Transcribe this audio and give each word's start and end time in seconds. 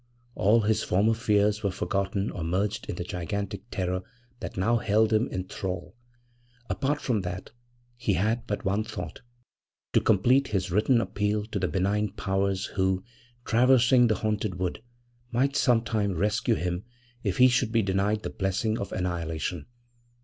All 0.33 0.61
his 0.61 0.81
former 0.81 1.13
fears 1.13 1.61
were 1.61 1.69
forgotten 1.69 2.31
or 2.31 2.43
merged 2.43 2.89
in 2.89 2.95
the 2.95 3.03
gigantic 3.03 3.69
terror 3.69 4.01
that 4.39 4.57
now 4.57 4.77
held 4.77 5.13
him 5.13 5.27
in 5.27 5.43
thrall. 5.47 5.95
Apart 6.71 6.99
from 6.99 7.21
that, 7.21 7.51
he 7.97 8.13
had 8.13 8.47
but 8.47 8.65
one 8.65 8.83
thought: 8.83 9.21
to 9.93 10.01
complete 10.01 10.47
his 10.47 10.71
written 10.71 10.99
appeal 11.01 11.45
to 11.45 11.59
the 11.59 11.67
benign 11.67 12.09
powers 12.13 12.65
who, 12.65 13.03
traversing 13.45 14.07
the 14.07 14.15
haunted 14.15 14.55
wood, 14.55 14.81
might 15.31 15.55
sometime 15.55 16.15
rescue 16.15 16.55
him 16.55 16.83
if 17.21 17.37
he 17.37 17.47
should 17.47 17.71
be 17.71 17.83
denied 17.83 18.23
the 18.23 18.31
blessing 18.31 18.79
of 18.79 18.91
annihilation. 18.91 19.67